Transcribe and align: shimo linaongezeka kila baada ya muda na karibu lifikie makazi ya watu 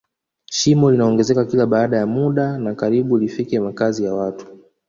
shimo 0.45 0.91
linaongezeka 0.91 1.45
kila 1.45 1.65
baada 1.65 1.97
ya 1.97 2.05
muda 2.07 2.57
na 2.57 2.75
karibu 2.75 3.17
lifikie 3.17 3.59
makazi 3.59 4.03
ya 4.05 4.13
watu 4.13 4.47